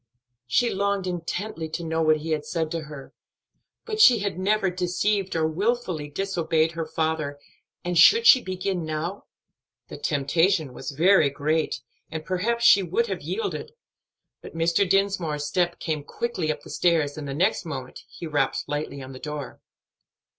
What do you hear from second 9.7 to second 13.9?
The temptation was very great, and perhaps she would have yielded;